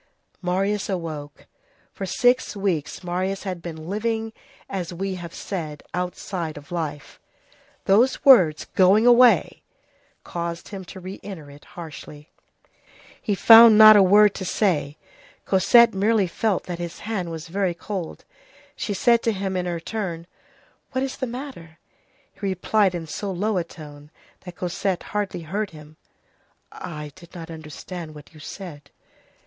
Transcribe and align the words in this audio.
Marius 0.41 0.89
awoke. 0.89 1.45
For 1.93 2.07
six 2.07 2.55
weeks 2.55 3.03
Marius 3.03 3.43
had 3.43 3.61
been 3.61 3.87
living, 3.87 4.33
as 4.67 4.91
we 4.91 5.13
have 5.13 5.31
said, 5.35 5.83
outside 5.93 6.57
of 6.57 6.71
life; 6.71 7.19
those 7.85 8.25
words, 8.25 8.65
going 8.73 9.05
away! 9.05 9.61
caused 10.23 10.69
him 10.69 10.83
to 10.85 10.99
re 10.99 11.19
enter 11.21 11.51
it 11.51 11.65
harshly. 11.77 12.31
He 13.21 13.35
found 13.35 13.77
not 13.77 13.95
a 13.95 14.01
word 14.01 14.33
to 14.33 14.43
say. 14.43 14.97
Cosette 15.45 15.93
merely 15.93 16.25
felt 16.25 16.63
that 16.63 16.79
his 16.79 17.01
hand 17.01 17.29
was 17.29 17.47
very 17.47 17.75
cold. 17.75 18.25
She 18.75 18.95
said 18.95 19.21
to 19.21 19.31
him 19.31 19.55
in 19.55 19.67
her 19.67 19.79
turn: 19.79 20.25
"What 20.93 21.03
is 21.03 21.17
the 21.17 21.27
matter?" 21.27 21.77
He 22.33 22.39
replied 22.39 22.95
in 22.95 23.05
so 23.05 23.29
low 23.31 23.57
a 23.59 23.63
tone 23.63 24.09
that 24.45 24.55
Cosette 24.55 25.03
hardly 25.13 25.41
heard 25.41 25.69
him:— 25.69 25.97
"I 26.71 27.11
did 27.13 27.35
not 27.35 27.51
understand 27.51 28.15
what 28.15 28.33
you 28.33 28.39
said." 28.39 28.89